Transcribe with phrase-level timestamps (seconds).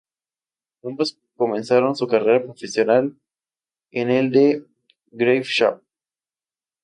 [0.83, 3.15] Ambos comenzaron su carrera profesional
[3.91, 4.65] en el De
[5.11, 5.83] Graafschap.